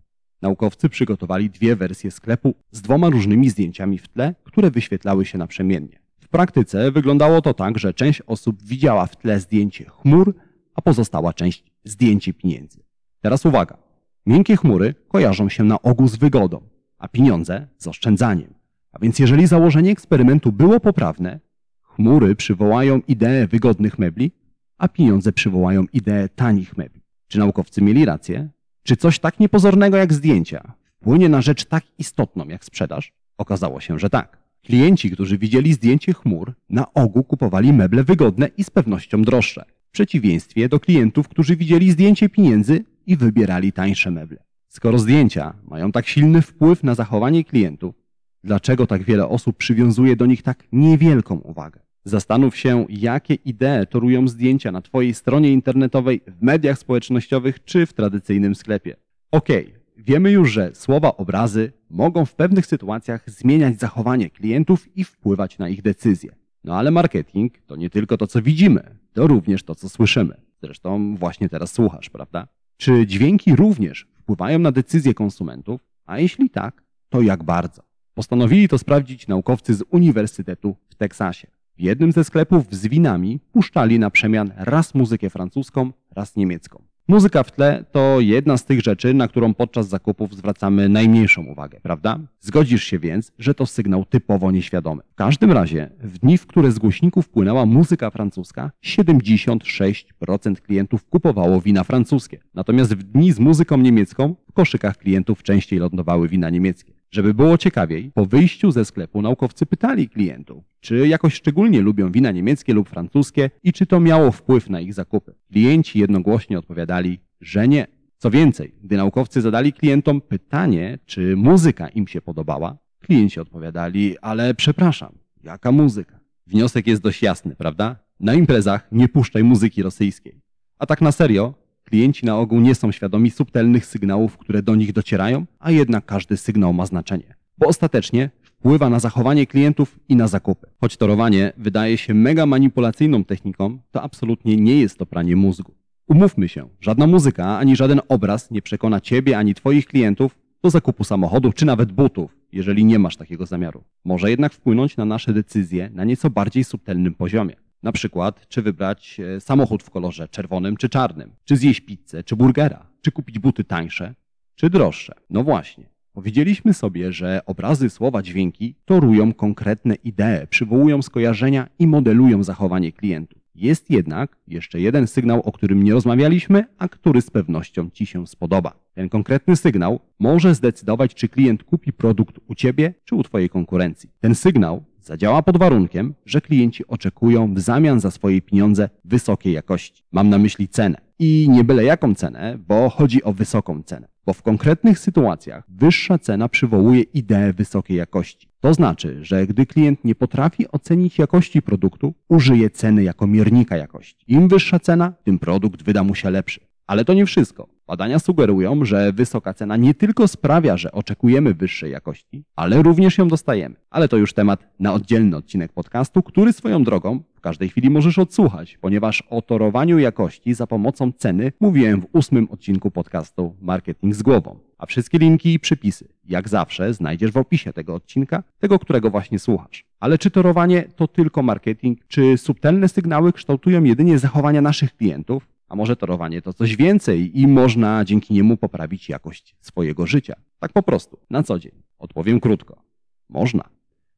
Naukowcy 0.41 0.89
przygotowali 0.89 1.49
dwie 1.49 1.75
wersje 1.75 2.11
sklepu 2.11 2.53
z 2.71 2.81
dwoma 2.81 3.09
różnymi 3.09 3.49
zdjęciami 3.49 3.97
w 3.97 4.07
tle, 4.07 4.35
które 4.43 4.71
wyświetlały 4.71 5.25
się 5.25 5.37
naprzemiennie. 5.37 5.99
W 6.19 6.27
praktyce 6.27 6.91
wyglądało 6.91 7.41
to 7.41 7.53
tak, 7.53 7.79
że 7.79 7.93
część 7.93 8.21
osób 8.21 8.63
widziała 8.63 9.05
w 9.05 9.15
tle 9.15 9.39
zdjęcie 9.39 9.85
chmur, 9.85 10.35
a 10.75 10.81
pozostała 10.81 11.33
część 11.33 11.63
zdjęcie 11.83 12.33
pieniędzy. 12.33 12.90
Teraz 13.21 13.45
uwaga. 13.45 13.77
Miękkie 14.25 14.57
chmury 14.57 14.95
kojarzą 15.07 15.49
się 15.49 15.63
na 15.63 15.81
ogół 15.81 16.07
z 16.07 16.15
wygodą, 16.15 16.61
a 16.97 17.07
pieniądze 17.07 17.67
z 17.77 17.87
oszczędzaniem. 17.87 18.53
A 18.91 18.99
więc 18.99 19.19
jeżeli 19.19 19.47
założenie 19.47 19.91
eksperymentu 19.91 20.51
było 20.51 20.79
poprawne, 20.79 21.39
chmury 21.81 22.35
przywołają 22.35 23.01
ideę 23.07 23.47
wygodnych 23.47 23.99
mebli, 23.99 24.31
a 24.77 24.87
pieniądze 24.87 25.31
przywołają 25.31 25.85
ideę 25.93 26.29
tanich 26.29 26.77
mebli. 26.77 27.01
Czy 27.27 27.39
naukowcy 27.39 27.81
mieli 27.81 28.05
rację? 28.05 28.49
Czy 28.83 28.95
coś 28.95 29.19
tak 29.19 29.39
niepozornego 29.39 29.97
jak 29.97 30.13
zdjęcia 30.13 30.73
wpłynie 31.01 31.29
na 31.29 31.41
rzecz 31.41 31.65
tak 31.65 31.83
istotną 31.99 32.47
jak 32.47 32.65
sprzedaż? 32.65 33.13
Okazało 33.37 33.79
się, 33.79 33.99
że 33.99 34.09
tak. 34.09 34.37
Klienci, 34.63 35.11
którzy 35.11 35.37
widzieli 35.37 35.73
zdjęcie 35.73 36.13
chmur, 36.13 36.53
na 36.69 36.93
ogół 36.93 37.23
kupowali 37.23 37.73
meble 37.73 38.03
wygodne 38.03 38.49
i 38.57 38.63
z 38.63 38.69
pewnością 38.69 39.21
droższe. 39.21 39.65
W 39.87 39.91
przeciwieństwie 39.91 40.69
do 40.69 40.79
klientów, 40.79 41.27
którzy 41.27 41.55
widzieli 41.55 41.91
zdjęcie 41.91 42.29
pieniędzy 42.29 42.83
i 43.07 43.17
wybierali 43.17 43.73
tańsze 43.73 44.11
meble. 44.11 44.43
Skoro 44.67 44.99
zdjęcia 44.99 45.53
mają 45.63 45.91
tak 45.91 46.07
silny 46.07 46.41
wpływ 46.41 46.83
na 46.83 46.95
zachowanie 46.95 47.43
klientów, 47.43 47.95
dlaczego 48.43 48.87
tak 48.87 49.03
wiele 49.03 49.27
osób 49.27 49.57
przywiązuje 49.57 50.15
do 50.15 50.25
nich 50.25 50.43
tak 50.43 50.63
niewielką 50.71 51.35
uwagę? 51.35 51.79
Zastanów 52.05 52.57
się, 52.57 52.85
jakie 52.89 53.33
idee 53.33 53.87
torują 53.89 54.27
zdjęcia 54.27 54.71
na 54.71 54.81
Twojej 54.81 55.13
stronie 55.13 55.51
internetowej, 55.51 56.21
w 56.27 56.41
mediach 56.41 56.79
społecznościowych 56.79 57.63
czy 57.63 57.85
w 57.85 57.93
tradycyjnym 57.93 58.55
sklepie. 58.55 58.95
Okej, 59.31 59.73
wiemy 59.97 60.31
już, 60.31 60.51
że 60.51 60.71
słowa, 60.75 61.17
obrazy 61.17 61.71
mogą 61.89 62.25
w 62.25 62.35
pewnych 62.35 62.65
sytuacjach 62.65 63.29
zmieniać 63.29 63.79
zachowanie 63.79 64.29
klientów 64.29 64.97
i 64.97 65.03
wpływać 65.03 65.57
na 65.57 65.69
ich 65.69 65.81
decyzje. 65.81 66.35
No 66.63 66.77
ale 66.77 66.91
marketing 66.91 67.57
to 67.67 67.75
nie 67.75 67.89
tylko 67.89 68.17
to, 68.17 68.27
co 68.27 68.41
widzimy, 68.41 68.95
to 69.13 69.27
również 69.27 69.63
to, 69.63 69.75
co 69.75 69.89
słyszymy. 69.89 70.41
Zresztą 70.63 71.15
właśnie 71.15 71.49
teraz 71.49 71.71
słuchasz, 71.71 72.09
prawda? 72.09 72.47
Czy 72.81 73.07
dźwięki 73.07 73.55
również 73.55 74.07
wpływają 74.15 74.59
na 74.59 74.71
decyzje 74.71 75.13
konsumentów? 75.13 75.81
A 76.05 76.19
jeśli 76.19 76.49
tak, 76.49 76.83
to 77.09 77.21
jak 77.21 77.43
bardzo? 77.43 77.81
Postanowili 78.13 78.67
to 78.67 78.77
sprawdzić 78.77 79.27
naukowcy 79.27 79.73
z 79.73 79.83
Uniwersytetu 79.89 80.75
w 80.89 80.95
Teksasie. 80.95 81.47
W 81.77 81.81
jednym 81.81 82.11
ze 82.11 82.23
sklepów 82.23 82.75
z 82.75 82.87
winami 82.87 83.39
puszczali 83.51 83.99
na 83.99 84.09
przemian 84.09 84.51
raz 84.55 84.95
muzykę 84.95 85.29
francuską, 85.29 85.91
raz 86.11 86.35
niemiecką. 86.35 86.83
Muzyka 87.07 87.43
w 87.43 87.51
tle 87.51 87.85
to 87.91 88.19
jedna 88.19 88.57
z 88.57 88.65
tych 88.65 88.81
rzeczy, 88.81 89.13
na 89.13 89.27
którą 89.27 89.53
podczas 89.53 89.87
zakupów 89.87 90.35
zwracamy 90.35 90.89
najmniejszą 90.89 91.45
uwagę, 91.45 91.79
prawda? 91.83 92.19
Zgodzisz 92.39 92.83
się 92.83 92.99
więc, 92.99 93.31
że 93.39 93.53
to 93.53 93.65
sygnał 93.65 94.05
typowo 94.05 94.51
nieświadomy. 94.51 95.01
W 95.11 95.15
każdym 95.15 95.51
razie, 95.51 95.89
w 95.99 96.17
dni, 96.17 96.37
w 96.37 96.47
które 96.47 96.71
z 96.71 96.79
głośników 96.79 97.29
płynęła 97.29 97.65
muzyka 97.65 98.09
francuska, 98.09 98.71
76% 98.85 100.55
klientów 100.55 101.05
kupowało 101.05 101.61
wina 101.61 101.83
francuskie. 101.83 102.39
Natomiast 102.53 102.93
w 102.93 103.03
dni 103.03 103.31
z 103.31 103.39
muzyką 103.39 103.77
niemiecką 103.77 104.35
w 104.49 104.53
koszykach 104.53 104.97
klientów 104.97 105.43
częściej 105.43 105.79
lądowały 105.79 106.29
wina 106.29 106.49
niemieckie. 106.49 106.90
Żeby 107.11 107.33
było 107.33 107.57
ciekawiej, 107.57 108.11
po 108.13 108.25
wyjściu 108.25 108.71
ze 108.71 108.85
sklepu 108.85 109.21
naukowcy 109.21 109.65
pytali 109.65 110.09
klientów, 110.09 110.63
czy 110.79 111.07
jakoś 111.07 111.33
szczególnie 111.33 111.81
lubią 111.81 112.11
wina 112.11 112.31
niemieckie 112.31 112.73
lub 112.73 112.89
francuskie 112.89 113.49
i 113.63 113.73
czy 113.73 113.85
to 113.85 113.99
miało 113.99 114.31
wpływ 114.31 114.69
na 114.69 114.79
ich 114.79 114.93
zakupy. 114.93 115.33
Klienci 115.51 115.99
jednogłośnie 115.99 116.59
odpowiadali, 116.59 117.19
że 117.41 117.67
nie. 117.67 117.87
Co 118.17 118.31
więcej, 118.31 118.75
gdy 118.83 118.97
naukowcy 118.97 119.41
zadali 119.41 119.73
klientom 119.73 120.21
pytanie, 120.21 120.99
czy 121.05 121.35
muzyka 121.35 121.89
im 121.89 122.07
się 122.07 122.21
podobała, 122.21 122.77
klienci 122.99 123.39
odpowiadali, 123.39 124.17
ale 124.21 124.53
przepraszam, 124.53 125.13
jaka 125.43 125.71
muzyka? 125.71 126.19
Wniosek 126.47 126.87
jest 126.87 127.01
dość 127.01 127.21
jasny, 127.21 127.55
prawda? 127.55 127.95
Na 128.19 128.33
imprezach 128.33 128.87
nie 128.91 129.09
puszczaj 129.09 129.43
muzyki 129.43 129.83
rosyjskiej. 129.83 130.41
A 130.79 130.85
tak 130.85 131.01
na 131.01 131.11
serio, 131.11 131.53
Klienci 131.91 132.25
na 132.25 132.37
ogół 132.37 132.59
nie 132.59 132.75
są 132.75 132.91
świadomi 132.91 133.31
subtelnych 133.31 133.85
sygnałów, 133.85 134.37
które 134.37 134.63
do 134.63 134.75
nich 134.75 134.93
docierają, 134.93 135.45
a 135.59 135.71
jednak 135.71 136.05
każdy 136.05 136.37
sygnał 136.37 136.73
ma 136.73 136.85
znaczenie, 136.85 137.35
bo 137.57 137.67
ostatecznie 137.67 138.29
wpływa 138.41 138.89
na 138.89 138.99
zachowanie 138.99 139.47
klientów 139.47 139.99
i 140.09 140.15
na 140.15 140.27
zakupy. 140.27 140.67
Choć 140.81 140.97
torowanie 140.97 141.53
wydaje 141.57 141.97
się 141.97 142.13
mega 142.13 142.45
manipulacyjną 142.45 143.23
techniką, 143.23 143.79
to 143.91 144.01
absolutnie 144.01 144.57
nie 144.57 144.79
jest 144.79 144.97
to 144.97 145.05
pranie 145.05 145.35
mózgu. 145.35 145.73
Umówmy 146.07 146.49
się, 146.49 146.69
żadna 146.81 147.07
muzyka 147.07 147.57
ani 147.57 147.75
żaden 147.75 148.01
obraz 148.09 148.51
nie 148.51 148.61
przekona 148.61 149.01
ciebie 149.01 149.37
ani 149.37 149.55
twoich 149.55 149.85
klientów 149.85 150.37
do 150.63 150.69
zakupu 150.69 151.03
samochodów 151.03 151.55
czy 151.55 151.65
nawet 151.65 151.91
butów, 151.91 152.37
jeżeli 152.51 152.85
nie 152.85 152.99
masz 152.99 153.17
takiego 153.17 153.45
zamiaru. 153.45 153.83
Może 154.05 154.29
jednak 154.29 154.53
wpłynąć 154.53 154.97
na 154.97 155.05
nasze 155.05 155.33
decyzje 155.33 155.89
na 155.93 156.03
nieco 156.03 156.29
bardziej 156.29 156.63
subtelnym 156.63 157.13
poziomie. 157.13 157.55
Na 157.83 157.91
przykład, 157.91 158.47
czy 158.47 158.61
wybrać 158.61 159.19
e, 159.19 159.41
samochód 159.41 159.83
w 159.83 159.89
kolorze 159.89 160.27
czerwonym 160.27 160.77
czy 160.77 160.89
czarnym, 160.89 161.31
czy 161.45 161.57
zjeść 161.57 161.81
pizzę, 161.81 162.23
czy 162.23 162.35
burgera, 162.35 162.87
czy 163.01 163.11
kupić 163.11 163.39
buty 163.39 163.63
tańsze, 163.63 164.15
czy 164.55 164.69
droższe. 164.69 165.13
No 165.29 165.43
właśnie. 165.43 165.91
Powiedzieliśmy 166.13 166.73
sobie, 166.73 167.13
że 167.13 167.41
obrazy, 167.45 167.89
słowa, 167.89 168.21
dźwięki 168.21 168.75
torują 168.85 169.33
konkretne 169.33 169.95
idee, 169.95 170.47
przywołują 170.49 171.01
skojarzenia 171.01 171.67
i 171.79 171.87
modelują 171.87 172.43
zachowanie 172.43 172.91
klientów. 172.91 173.41
Jest 173.55 173.89
jednak 173.89 174.37
jeszcze 174.47 174.79
jeden 174.79 175.07
sygnał, 175.07 175.41
o 175.41 175.51
którym 175.51 175.83
nie 175.83 175.93
rozmawialiśmy, 175.93 176.65
a 176.77 176.87
który 176.87 177.21
z 177.21 177.29
pewnością 177.29 177.89
Ci 177.89 178.05
się 178.05 178.27
spodoba. 178.27 178.73
Ten 178.93 179.09
konkretny 179.09 179.55
sygnał 179.55 179.99
może 180.19 180.55
zdecydować, 180.55 181.13
czy 181.15 181.29
klient 181.29 181.63
kupi 181.63 181.93
produkt 181.93 182.39
u 182.47 182.55
Ciebie, 182.55 182.93
czy 183.05 183.15
u 183.15 183.23
Twojej 183.23 183.49
konkurencji. 183.49 184.09
Ten 184.19 184.35
sygnał 184.35 184.83
zadziała 185.01 185.41
pod 185.41 185.57
warunkiem, 185.57 186.13
że 186.25 186.41
klienci 186.41 186.87
oczekują 186.87 187.53
w 187.53 187.59
zamian 187.59 187.99
za 187.99 188.11
swoje 188.11 188.41
pieniądze 188.41 188.89
wysokiej 189.05 189.53
jakości. 189.53 190.03
Mam 190.11 190.29
na 190.29 190.37
myśli 190.37 190.67
cenę. 190.67 191.01
I 191.19 191.47
nie 191.49 191.63
byle 191.63 191.83
jaką 191.83 192.15
cenę, 192.15 192.57
bo 192.67 192.89
chodzi 192.89 193.23
o 193.23 193.33
wysoką 193.33 193.83
cenę. 193.83 194.07
Bo 194.25 194.33
w 194.33 194.41
konkretnych 194.41 194.99
sytuacjach 194.99 195.63
wyższa 195.67 196.17
cena 196.17 196.49
przywołuje 196.49 197.01
ideę 197.01 197.53
wysokiej 197.53 197.97
jakości. 197.97 198.47
To 198.59 198.73
znaczy, 198.73 199.19
że 199.21 199.47
gdy 199.47 199.65
klient 199.65 200.03
nie 200.03 200.15
potrafi 200.15 200.71
ocenić 200.71 201.17
jakości 201.17 201.61
produktu, 201.61 202.13
użyje 202.29 202.69
ceny 202.69 203.03
jako 203.03 203.27
miernika 203.27 203.77
jakości. 203.77 204.25
Im 204.27 204.47
wyższa 204.47 204.79
cena, 204.79 205.13
tym 205.23 205.39
produkt 205.39 205.83
wyda 205.83 206.03
mu 206.03 206.15
się 206.15 206.29
lepszy. 206.29 206.59
Ale 206.91 207.05
to 207.05 207.13
nie 207.13 207.25
wszystko. 207.25 207.67
Badania 207.87 208.19
sugerują, 208.19 208.85
że 208.85 209.13
wysoka 209.13 209.53
cena 209.53 209.77
nie 209.77 209.93
tylko 209.93 210.27
sprawia, 210.27 210.77
że 210.77 210.91
oczekujemy 210.91 211.53
wyższej 211.53 211.91
jakości, 211.91 212.43
ale 212.55 212.81
również 212.81 213.17
ją 213.17 213.27
dostajemy. 213.27 213.75
Ale 213.89 214.07
to 214.07 214.17
już 214.17 214.33
temat 214.33 214.67
na 214.79 214.93
oddzielny 214.93 215.37
odcinek 215.37 215.73
podcastu, 215.73 216.23
który 216.23 216.53
swoją 216.53 216.83
drogą 216.83 217.19
w 217.35 217.41
każdej 217.41 217.69
chwili 217.69 217.89
możesz 217.89 218.19
odsłuchać, 218.19 218.77
ponieważ 218.81 219.23
o 219.29 219.41
torowaniu 219.41 219.99
jakości 219.99 220.53
za 220.53 220.67
pomocą 220.67 221.11
ceny 221.11 221.51
mówiłem 221.59 222.01
w 222.01 222.07
ósmym 222.13 222.47
odcinku 222.51 222.91
podcastu 222.91 223.55
Marketing 223.61 224.15
z 224.15 224.23
głową. 224.23 224.59
A 224.77 224.85
wszystkie 224.85 225.17
linki 225.17 225.53
i 225.53 225.59
przypisy, 225.59 226.07
jak 226.29 226.49
zawsze, 226.49 226.93
znajdziesz 226.93 227.31
w 227.31 227.37
opisie 227.37 227.73
tego 227.73 227.95
odcinka, 227.95 228.43
tego, 228.59 228.79
którego 228.79 229.09
właśnie 229.09 229.39
słuchasz. 229.39 229.85
Ale 229.99 230.17
czy 230.17 230.31
torowanie 230.31 230.83
to 230.95 231.07
tylko 231.07 231.43
marketing, 231.43 231.99
czy 232.07 232.37
subtelne 232.37 232.87
sygnały 232.87 233.33
kształtują 233.33 233.83
jedynie 233.83 234.19
zachowania 234.19 234.61
naszych 234.61 234.95
klientów? 234.95 235.47
A 235.71 235.75
może 235.75 235.95
torowanie 235.95 236.41
to 236.41 236.53
coś 236.53 236.75
więcej 236.75 237.39
i 237.39 237.47
można 237.47 238.05
dzięki 238.05 238.33
niemu 238.33 238.57
poprawić 238.57 239.09
jakość 239.09 239.55
swojego 239.61 240.07
życia? 240.07 240.35
Tak 240.59 240.73
po 240.73 240.83
prostu, 240.83 241.19
na 241.29 241.43
co 241.43 241.59
dzień. 241.59 241.71
Odpowiem 241.99 242.39
krótko. 242.39 242.81
Można. 243.29 243.69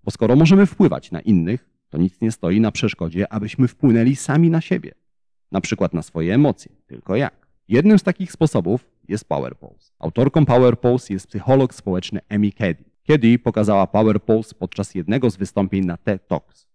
Bo 0.03 0.11
skoro 0.11 0.35
możemy 0.35 0.65
wpływać 0.65 1.11
na 1.11 1.21
innych, 1.21 1.69
to 1.89 1.97
nic 1.97 2.21
nie 2.21 2.31
stoi 2.31 2.59
na 2.59 2.71
przeszkodzie, 2.71 3.33
abyśmy 3.33 3.67
wpłynęli 3.67 4.15
sami 4.15 4.49
na 4.49 4.61
siebie. 4.61 4.91
Na 5.51 5.61
przykład 5.61 5.93
na 5.93 6.01
swoje 6.01 6.33
emocje. 6.33 6.71
Tylko 6.87 7.15
jak? 7.15 7.47
Jednym 7.67 7.99
z 7.99 8.03
takich 8.03 8.31
sposobów 8.31 8.85
jest 9.07 9.25
Power 9.25 9.57
Pose. 9.57 9.91
Autorką 9.99 10.45
Power 10.45 10.79
Pose 10.79 11.13
jest 11.13 11.27
psycholog 11.27 11.73
społeczny 11.73 12.19
Amy 12.29 12.51
Cady. 12.51 12.83
Cady 13.07 13.39
pokazała 13.39 13.87
Power 13.87 14.21
Pose 14.21 14.55
podczas 14.55 14.95
jednego 14.95 15.29
z 15.29 15.37
wystąpień 15.37 15.85
na 15.85 15.97
TED 15.97 16.27
Talks. 16.27 16.67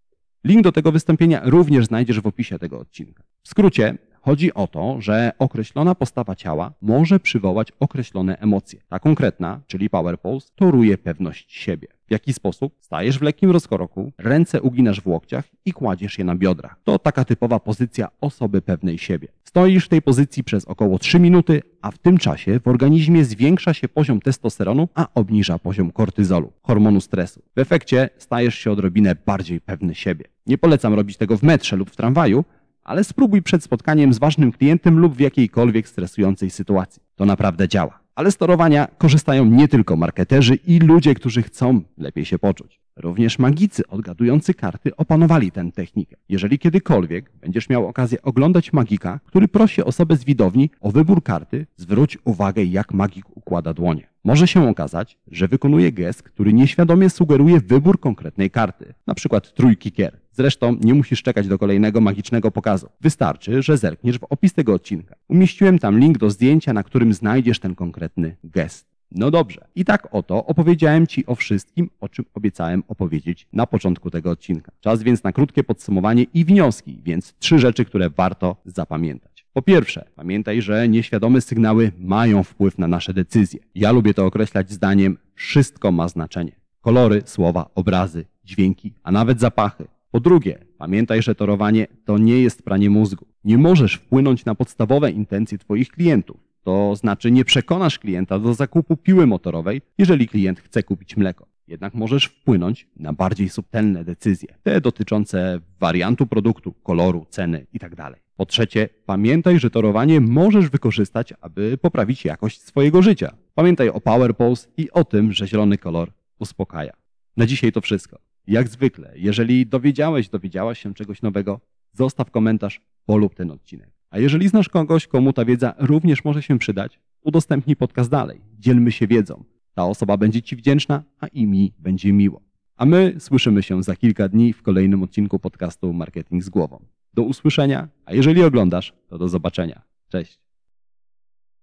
Link 0.44 0.62
do 0.62 0.72
tego 0.72 0.92
wystąpienia 0.92 1.40
również 1.44 1.86
znajdziesz 1.86 2.20
w 2.20 2.26
opisie 2.26 2.58
tego 2.58 2.78
odcinka. 2.78 3.22
W 3.42 3.48
skrócie, 3.48 3.98
Chodzi 4.28 4.54
o 4.54 4.66
to, 4.66 5.00
że 5.00 5.32
określona 5.38 5.94
postawa 5.94 6.34
ciała 6.34 6.72
może 6.82 7.20
przywołać 7.20 7.72
określone 7.80 8.38
emocje. 8.38 8.80
Ta 8.88 8.98
konkretna, 8.98 9.60
czyli 9.66 9.90
power 9.90 10.20
pose, 10.20 10.48
toruje 10.56 10.98
pewność 10.98 11.56
siebie. 11.56 11.88
W 12.08 12.10
jaki 12.10 12.32
sposób? 12.32 12.74
Stajesz 12.80 13.18
w 13.18 13.22
lekkim 13.22 13.50
rozkroku, 13.50 14.12
ręce 14.18 14.62
uginasz 14.62 15.00
w 15.00 15.06
łokciach 15.06 15.44
i 15.64 15.72
kładziesz 15.72 16.18
je 16.18 16.24
na 16.24 16.36
biodrach. 16.36 16.76
To 16.84 16.98
taka 16.98 17.24
typowa 17.24 17.60
pozycja 17.60 18.08
osoby 18.20 18.62
pewnej 18.62 18.98
siebie. 18.98 19.28
Stoisz 19.44 19.84
w 19.84 19.88
tej 19.88 20.02
pozycji 20.02 20.44
przez 20.44 20.64
około 20.64 20.98
3 20.98 21.20
minuty, 21.20 21.62
a 21.82 21.90
w 21.90 21.98
tym 21.98 22.18
czasie 22.18 22.60
w 22.60 22.68
organizmie 22.68 23.24
zwiększa 23.24 23.74
się 23.74 23.88
poziom 23.88 24.20
testosteronu, 24.20 24.88
a 24.94 25.06
obniża 25.14 25.58
poziom 25.58 25.90
kortyzolu, 25.90 26.52
hormonu 26.62 27.00
stresu. 27.00 27.42
W 27.56 27.58
efekcie 27.58 28.10
stajesz 28.18 28.54
się 28.54 28.70
odrobinę 28.70 29.16
bardziej 29.26 29.60
pewny 29.60 29.94
siebie. 29.94 30.24
Nie 30.46 30.58
polecam 30.58 30.94
robić 30.94 31.16
tego 31.16 31.36
w 31.36 31.42
metrze 31.42 31.76
lub 31.76 31.90
w 31.90 31.96
tramwaju, 31.96 32.44
ale 32.88 33.04
spróbuj 33.04 33.42
przed 33.42 33.64
spotkaniem 33.64 34.12
z 34.12 34.18
ważnym 34.18 34.52
klientem 34.52 34.98
lub 34.98 35.14
w 35.14 35.20
jakiejkolwiek 35.20 35.88
stresującej 35.88 36.50
sytuacji. 36.50 37.02
To 37.16 37.24
naprawdę 37.24 37.68
działa. 37.68 38.00
Ale 38.14 38.32
z 38.32 38.36
torowania 38.36 38.88
korzystają 38.98 39.44
nie 39.44 39.68
tylko 39.68 39.96
marketerzy 39.96 40.54
i 40.54 40.78
ludzie, 40.78 41.14
którzy 41.14 41.42
chcą 41.42 41.80
lepiej 41.98 42.24
się 42.24 42.38
poczuć. 42.38 42.80
Również 42.96 43.38
magicy 43.38 43.86
odgadujący 43.88 44.54
karty 44.54 44.96
opanowali 44.96 45.52
tę 45.52 45.70
technikę. 45.74 46.16
Jeżeli 46.28 46.58
kiedykolwiek 46.58 47.30
będziesz 47.40 47.68
miał 47.68 47.86
okazję 47.86 48.22
oglądać 48.22 48.72
magika, 48.72 49.20
który 49.24 49.48
prosi 49.48 49.82
osobę 49.82 50.16
z 50.16 50.24
widowni 50.24 50.70
o 50.80 50.90
wybór 50.90 51.22
karty, 51.22 51.66
zwróć 51.76 52.18
uwagę 52.24 52.64
jak 52.64 52.94
magik 52.94 53.36
układa 53.36 53.74
dłonie. 53.74 54.08
Może 54.24 54.48
się 54.48 54.68
okazać, 54.68 55.18
że 55.30 55.48
wykonuje 55.48 55.92
gest, 55.92 56.22
który 56.22 56.52
nieświadomie 56.52 57.10
sugeruje 57.10 57.60
wybór 57.60 58.00
konkretnej 58.00 58.50
karty, 58.50 58.94
na 59.06 59.14
przykład 59.14 59.54
trójki 59.54 59.92
kier. 59.92 60.18
Zresztą 60.38 60.76
nie 60.80 60.94
musisz 60.94 61.22
czekać 61.22 61.48
do 61.48 61.58
kolejnego 61.58 62.00
magicznego 62.00 62.50
pokazu. 62.50 62.88
Wystarczy, 63.00 63.62
że 63.62 63.76
zerkniesz 63.76 64.18
w 64.18 64.24
opis 64.24 64.54
tego 64.54 64.74
odcinka. 64.74 65.14
Umieściłem 65.28 65.78
tam 65.78 65.98
link 65.98 66.18
do 66.18 66.30
zdjęcia, 66.30 66.72
na 66.72 66.82
którym 66.82 67.14
znajdziesz 67.14 67.58
ten 67.58 67.74
konkretny 67.74 68.36
gest. 68.44 68.86
No 69.10 69.30
dobrze. 69.30 69.68
I 69.74 69.84
tak 69.84 70.08
oto 70.10 70.46
opowiedziałem 70.46 71.06
Ci 71.06 71.26
o 71.26 71.34
wszystkim, 71.34 71.90
o 72.00 72.08
czym 72.08 72.24
obiecałem 72.34 72.82
opowiedzieć 72.88 73.48
na 73.52 73.66
początku 73.66 74.10
tego 74.10 74.30
odcinka. 74.30 74.72
Czas 74.80 75.02
więc 75.02 75.24
na 75.24 75.32
krótkie 75.32 75.64
podsumowanie 75.64 76.22
i 76.34 76.44
wnioski, 76.44 77.00
więc 77.04 77.34
trzy 77.38 77.58
rzeczy, 77.58 77.84
które 77.84 78.10
warto 78.10 78.56
zapamiętać. 78.64 79.46
Po 79.52 79.62
pierwsze, 79.62 80.04
pamiętaj, 80.14 80.62
że 80.62 80.88
nieświadome 80.88 81.40
sygnały 81.40 81.92
mają 81.98 82.42
wpływ 82.42 82.78
na 82.78 82.88
nasze 82.88 83.14
decyzje. 83.14 83.60
Ja 83.74 83.92
lubię 83.92 84.14
to 84.14 84.26
określać 84.26 84.70
zdaniem 84.70 85.18
wszystko 85.34 85.92
ma 85.92 86.08
znaczenie. 86.08 86.52
Kolory, 86.80 87.22
słowa, 87.24 87.70
obrazy, 87.74 88.24
dźwięki, 88.44 88.94
a 89.02 89.12
nawet 89.12 89.40
zapachy. 89.40 89.84
Po 90.10 90.20
drugie, 90.20 90.58
pamiętaj, 90.78 91.22
że 91.22 91.34
torowanie 91.34 91.86
to 92.04 92.18
nie 92.18 92.40
jest 92.40 92.62
pranie 92.62 92.90
mózgu. 92.90 93.26
Nie 93.44 93.58
możesz 93.58 93.94
wpłynąć 93.94 94.44
na 94.44 94.54
podstawowe 94.54 95.10
intencje 95.10 95.58
Twoich 95.58 95.90
klientów. 95.90 96.36
To 96.62 96.96
znaczy 96.96 97.30
nie 97.30 97.44
przekonasz 97.44 97.98
klienta 97.98 98.38
do 98.38 98.54
zakupu 98.54 98.96
piły 98.96 99.26
motorowej, 99.26 99.82
jeżeli 99.98 100.28
klient 100.28 100.60
chce 100.60 100.82
kupić 100.82 101.16
mleko. 101.16 101.46
Jednak 101.66 101.94
możesz 101.94 102.24
wpłynąć 102.24 102.88
na 102.96 103.12
bardziej 103.12 103.48
subtelne 103.48 104.04
decyzje, 104.04 104.48
te 104.62 104.80
dotyczące 104.80 105.60
wariantu 105.80 106.26
produktu, 106.26 106.72
koloru, 106.72 107.26
ceny 107.30 107.66
itd. 107.72 108.10
Po 108.36 108.46
trzecie, 108.46 108.88
pamiętaj, 109.06 109.58
że 109.58 109.70
torowanie 109.70 110.20
możesz 110.20 110.68
wykorzystać, 110.68 111.34
aby 111.40 111.78
poprawić 111.78 112.24
jakość 112.24 112.62
swojego 112.62 113.02
życia. 113.02 113.34
Pamiętaj 113.54 113.88
o 113.88 114.00
Power 114.00 114.36
Pose 114.36 114.68
i 114.76 114.90
o 114.90 115.04
tym, 115.04 115.32
że 115.32 115.46
zielony 115.46 115.78
kolor 115.78 116.12
uspokaja. 116.38 116.92
Na 117.36 117.46
dzisiaj 117.46 117.72
to 117.72 117.80
wszystko. 117.80 118.27
Jak 118.48 118.68
zwykle, 118.68 119.12
jeżeli 119.16 119.66
dowiedziałeś, 119.66 120.28
dowiedziałaś 120.28 120.78
się 120.82 120.94
czegoś 120.94 121.22
nowego, 121.22 121.60
zostaw 121.92 122.30
komentarz, 122.30 122.80
polub 123.06 123.34
ten 123.34 123.50
odcinek. 123.50 123.90
A 124.10 124.18
jeżeli 124.18 124.48
znasz 124.48 124.68
kogoś, 124.68 125.06
komu 125.06 125.32
ta 125.32 125.44
wiedza 125.44 125.74
również 125.78 126.24
może 126.24 126.42
się 126.42 126.58
przydać, 126.58 127.00
udostępnij 127.22 127.76
podcast 127.76 128.10
dalej. 128.10 128.40
Dzielmy 128.58 128.92
się 128.92 129.06
wiedzą. 129.06 129.44
Ta 129.74 129.84
osoba 129.84 130.16
będzie 130.16 130.42
Ci 130.42 130.56
wdzięczna, 130.56 131.02
a 131.20 131.26
i 131.26 131.46
mi 131.46 131.72
będzie 131.78 132.12
miło. 132.12 132.40
A 132.76 132.86
my 132.86 133.14
słyszymy 133.18 133.62
się 133.62 133.82
za 133.82 133.96
kilka 133.96 134.28
dni 134.28 134.52
w 134.52 134.62
kolejnym 134.62 135.02
odcinku 135.02 135.38
podcastu 135.38 135.92
Marketing 135.92 136.44
z 136.44 136.48
głową. 136.48 136.84
Do 137.14 137.22
usłyszenia, 137.22 137.88
a 138.04 138.14
jeżeli 138.14 138.42
oglądasz, 138.42 138.92
to 139.08 139.18
do 139.18 139.28
zobaczenia. 139.28 139.82
Cześć. 140.08 140.47